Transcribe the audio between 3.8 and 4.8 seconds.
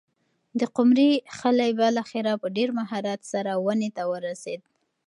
ته ورسېد.